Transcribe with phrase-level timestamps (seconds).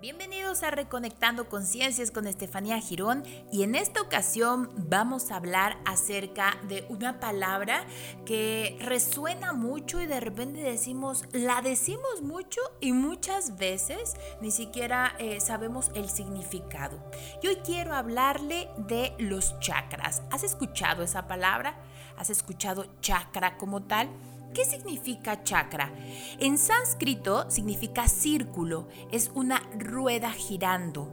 [0.00, 6.56] Bienvenidos a Reconectando Conciencias con Estefanía Girón y en esta ocasión vamos a hablar acerca
[6.68, 7.84] de una palabra
[8.24, 15.14] que resuena mucho y de repente decimos, la decimos mucho y muchas veces ni siquiera
[15.18, 16.98] eh, sabemos el significado.
[17.42, 20.22] Y hoy quiero hablarle de los chakras.
[20.30, 21.76] ¿Has escuchado esa palabra?
[22.16, 24.08] ¿Has escuchado chakra como tal?
[24.54, 25.92] ¿Qué significa chakra?
[26.38, 31.08] En sánscrito significa círculo, es una rueda girando.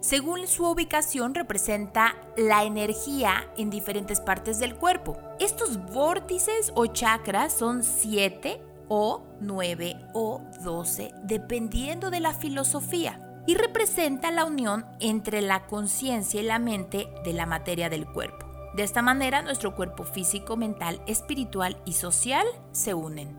[0.00, 5.18] Según su ubicación representa la energía en diferentes partes del cuerpo.
[5.40, 13.54] Estos vórtices o chakras son 7 o 9 o 12 dependiendo de la filosofía y
[13.54, 18.45] representa la unión entre la conciencia y la mente de la materia del cuerpo.
[18.76, 23.34] De esta manera, nuestro cuerpo físico, mental, espiritual y social se unen.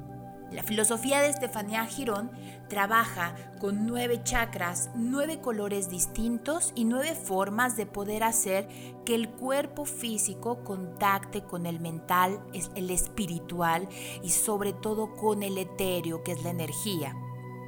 [0.51, 2.31] La filosofía de Estefanía Girón
[2.69, 8.67] trabaja con nueve chakras, nueve colores distintos y nueve formas de poder hacer
[9.05, 12.41] que el cuerpo físico contacte con el mental,
[12.73, 13.87] el espiritual
[14.23, 17.15] y sobre todo con el etéreo, que es la energía.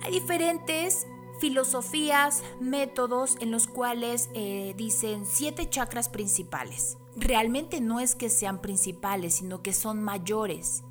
[0.01, 1.05] Hay diferentes
[1.39, 8.61] filosofías, métodos en los cuales eh, dicen siete chakras principales realmente no es que sean
[8.61, 10.83] principales, sino que son mayores.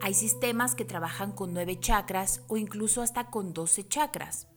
[0.00, 4.48] Hay sistemas que trabajan con nueve chakras o incluso hasta con 12 chakras.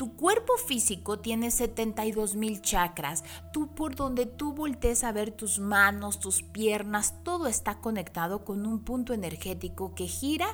[0.00, 3.22] Tu cuerpo físico tiene 72 mil chakras.
[3.52, 8.64] Tú por donde tú voltees a ver tus manos, tus piernas, todo está conectado con
[8.64, 10.46] un punto energético que gira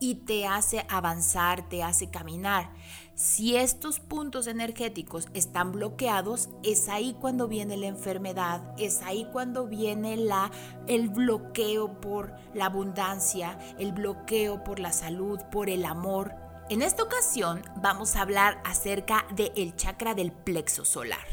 [0.00, 2.70] y te hace avanzar, te hace caminar.
[3.14, 9.66] Si estos puntos energéticos están bloqueados, es ahí cuando viene la enfermedad, es ahí cuando
[9.66, 10.50] viene la,
[10.86, 17.02] el bloqueo por la abundancia, el bloqueo por la salud, por el amor en esta
[17.02, 21.26] ocasión vamos a hablar acerca del chakra del plexo solar.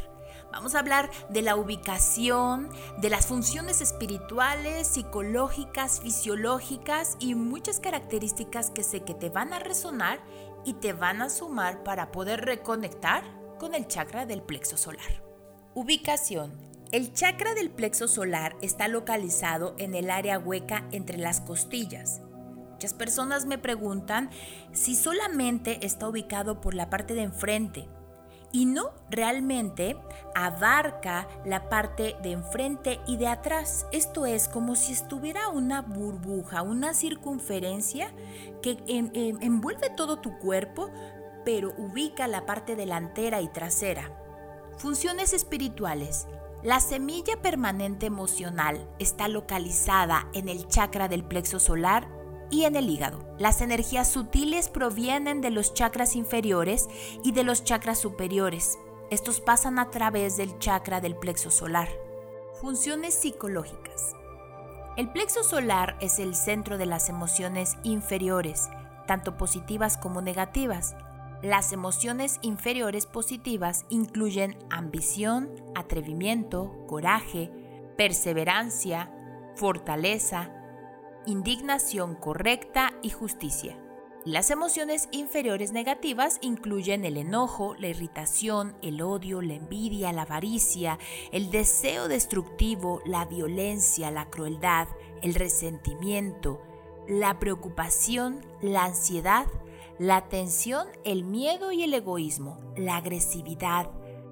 [0.52, 8.70] Vamos a hablar de la ubicación, de las funciones espirituales, psicológicas, fisiológicas y muchas características
[8.70, 10.20] que sé que te van a resonar
[10.66, 13.24] y te van a sumar para poder reconectar
[13.58, 15.24] con el chakra del plexo solar.
[15.74, 16.52] Ubicación.
[16.92, 22.22] El chakra del plexo solar está localizado en el área hueca entre las costillas,
[22.82, 24.32] Muchas personas me preguntan
[24.74, 27.88] si solamente está ubicado por la parte de enfrente
[28.52, 29.98] y no realmente
[30.34, 33.86] abarca la parte de enfrente y de atrás.
[33.92, 38.12] Esto es como si estuviera una burbuja, una circunferencia
[38.64, 40.90] que envuelve todo tu cuerpo,
[41.46, 44.12] pero ubica la parte delantera y trasera.
[44.78, 46.26] Funciones espirituales.
[46.64, 52.21] La semilla permanente emocional está localizada en el chakra del plexo solar
[52.52, 53.20] y en el hígado.
[53.40, 56.88] Las energías sutiles provienen de los chakras inferiores
[57.24, 58.78] y de los chakras superiores.
[59.10, 61.90] Estos pasan a través del chakra del plexo solar.
[62.62, 64.14] Funciones psicológicas.
[64.98, 68.70] El plexo solar es el centro de las emociones inferiores,
[69.08, 70.96] tanto positivas como negativas.
[71.42, 77.50] Las emociones inferiores positivas incluyen ambición, atrevimiento, coraje,
[77.98, 79.12] perseverancia,
[79.56, 80.61] fortaleza,
[81.26, 83.78] indignación correcta y justicia.
[84.24, 91.00] Las emociones inferiores negativas incluyen el enojo, la irritación, el odio, la envidia, la avaricia,
[91.32, 94.88] el deseo destructivo, la violencia, la crueldad,
[95.24, 96.62] el resentimiento,
[97.08, 99.48] la preocupación, la ansiedad,
[99.98, 103.90] la tensión, el miedo y el egoísmo, la agresividad,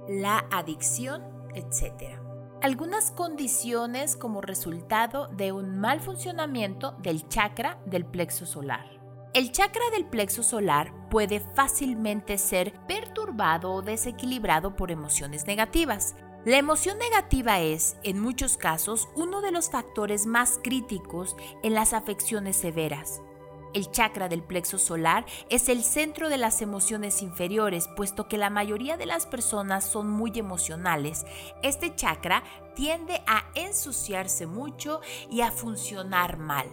[0.08, 1.24] la adicción,
[1.56, 2.19] etc
[2.62, 8.86] algunas condiciones como resultado de un mal funcionamiento del chakra del plexo solar.
[9.34, 16.16] El chakra del plexo solar puede fácilmente ser perturbado o desequilibrado por emociones negativas.
[16.46, 21.94] La emoción negativa es, en muchos casos, uno de los factores más críticos en las
[21.94, 23.22] afecciones severas.
[23.74, 28.50] El chakra del plexo solar es el centro de las emociones inferiores, puesto que la
[28.50, 31.26] mayoría de las personas son muy emocionales.
[31.62, 32.44] Este chakra
[32.76, 36.68] tiende a ensuciarse mucho y a funcionar mal.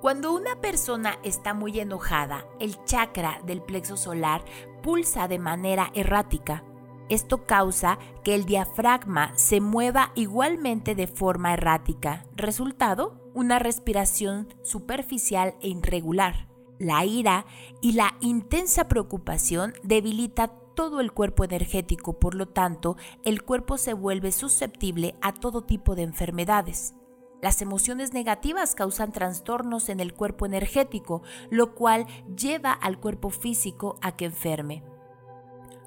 [0.00, 4.44] Cuando una persona está muy enojada, el chakra del plexo solar
[4.82, 6.62] pulsa de manera errática.
[7.08, 12.24] Esto causa que el diafragma se mueva igualmente de forma errática.
[12.34, 16.48] Resultado, una respiración superficial e irregular.
[16.78, 17.44] La ira
[17.82, 23.92] y la intensa preocupación debilita todo el cuerpo energético, por lo tanto, el cuerpo se
[23.92, 26.94] vuelve susceptible a todo tipo de enfermedades.
[27.42, 33.98] Las emociones negativas causan trastornos en el cuerpo energético, lo cual lleva al cuerpo físico
[34.00, 34.82] a que enferme.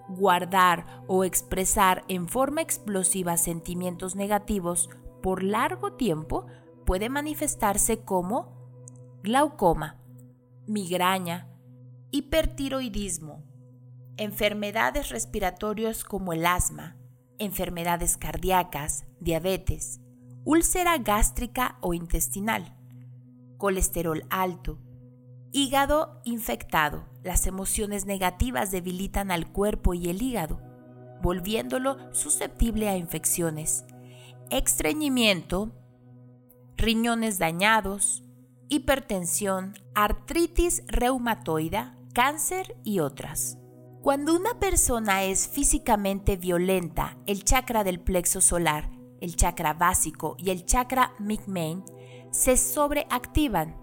[0.07, 4.90] guardar o expresar en forma explosiva sentimientos negativos
[5.22, 6.48] por largo tiempo
[6.90, 8.52] puede manifestarse como
[9.22, 10.02] glaucoma,
[10.66, 11.48] migraña,
[12.10, 13.44] hipertiroidismo,
[14.18, 16.98] enfermedades respiratorias como el asma,
[17.38, 20.02] enfermedades cardíacas, diabetes,
[20.46, 22.76] úlcera gástrica o intestinal,
[23.60, 24.80] colesterol alto,
[25.52, 27.06] hígado infectado.
[27.22, 30.60] Las emociones negativas debilitan al cuerpo y el hígado,
[31.22, 33.86] volviéndolo susceptible a infecciones,
[34.50, 35.79] estreñimiento,
[36.80, 38.24] riñones dañados,
[38.70, 43.58] hipertensión, artritis reumatoide, cáncer y otras.
[44.02, 48.90] Cuando una persona es físicamente violenta, el chakra del plexo solar,
[49.20, 51.84] el chakra básico y el chakra Migmain
[52.31, 53.76] se sobreactivan,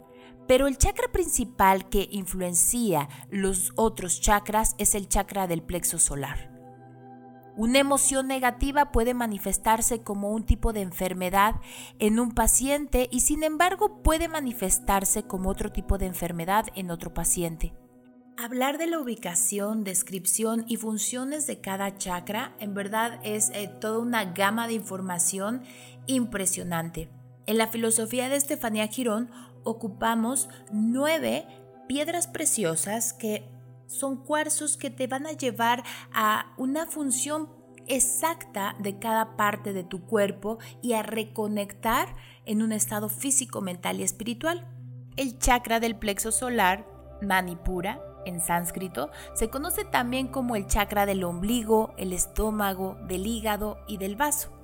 [0.49, 6.56] pero el chakra principal que influencia los otros chakras es el chakra del plexo solar.
[7.57, 11.55] Una emoción negativa puede manifestarse como un tipo de enfermedad
[11.99, 17.15] en un paciente y sin embargo puede manifestarse como otro tipo de enfermedad en otro
[17.15, 17.73] paciente.
[18.37, 24.01] Hablar de la ubicación, descripción y funciones de cada chakra en verdad es eh, toda
[24.01, 25.63] una gama de información
[26.07, 27.09] impresionante.
[27.47, 29.31] En la filosofía de Estefanía Girón
[29.65, 31.47] ocupamos nueve
[31.89, 33.49] piedras preciosas que
[33.87, 37.49] son cuarzos que te van a llevar a una función
[37.89, 44.01] exacta de cada parte de tu cuerpo y a reconectar en un estado físico, mental
[44.01, 44.67] y espiritual.
[45.17, 46.87] El chakra del plexo solar,
[47.23, 53.79] Manipura, en sánscrito, se conoce también como el chakra del ombligo, el estómago, del hígado
[53.87, 54.56] y del vaso.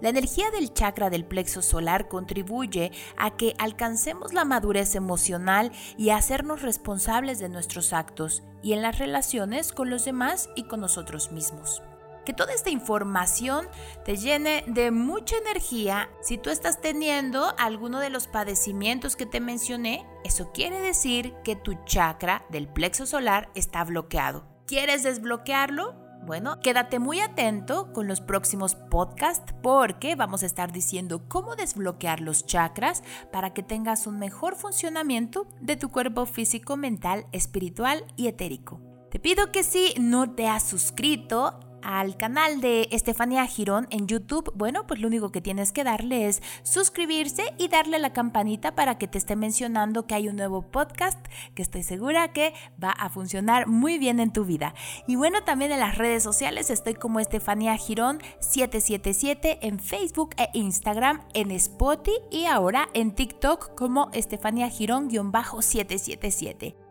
[0.00, 6.10] La energía del chakra del plexo solar contribuye a que alcancemos la madurez emocional y
[6.10, 10.80] a hacernos responsables de nuestros actos y en las relaciones con los demás y con
[10.80, 11.82] nosotros mismos
[12.28, 13.66] que toda esta información
[14.04, 16.10] te llene de mucha energía.
[16.20, 21.56] Si tú estás teniendo alguno de los padecimientos que te mencioné, eso quiere decir que
[21.56, 24.44] tu chakra del plexo solar está bloqueado.
[24.66, 26.07] ¿Quieres desbloquearlo?
[26.28, 32.20] Bueno, quédate muy atento con los próximos podcasts porque vamos a estar diciendo cómo desbloquear
[32.20, 33.02] los chakras
[33.32, 38.78] para que tengas un mejor funcionamiento de tu cuerpo físico, mental, espiritual y etérico.
[39.10, 44.52] Te pido que si no te has suscrito al canal de Estefanía Girón en YouTube,
[44.54, 48.74] bueno, pues lo único que tienes que darle es suscribirse y darle a la campanita
[48.74, 51.18] para que te esté mencionando que hay un nuevo podcast
[51.54, 54.74] que estoy segura que va a funcionar muy bien en tu vida.
[55.06, 60.48] Y bueno, también en las redes sociales estoy como Estefanía Girón 777 en Facebook e
[60.54, 61.88] Instagram, en Spotify
[62.30, 66.87] y ahora en TikTok como Estefanía Girón-777.